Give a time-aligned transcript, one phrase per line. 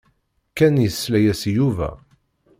[0.57, 1.89] Ken yesla-as i Yuba.